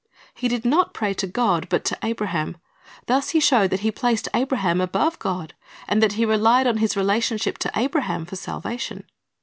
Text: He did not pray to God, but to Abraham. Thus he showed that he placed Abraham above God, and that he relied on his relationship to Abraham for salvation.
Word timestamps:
He 0.33 0.47
did 0.47 0.65
not 0.65 0.95
pray 0.95 1.13
to 1.13 1.27
God, 1.27 1.69
but 1.69 1.85
to 1.85 1.97
Abraham. 2.01 2.57
Thus 3.05 3.29
he 3.37 3.39
showed 3.39 3.69
that 3.69 3.81
he 3.81 3.91
placed 3.91 4.27
Abraham 4.33 4.81
above 4.81 5.19
God, 5.19 5.53
and 5.87 6.01
that 6.01 6.13
he 6.13 6.25
relied 6.25 6.65
on 6.65 6.77
his 6.77 6.97
relationship 6.97 7.59
to 7.59 7.71
Abraham 7.75 8.25
for 8.25 8.35
salvation. 8.35 9.03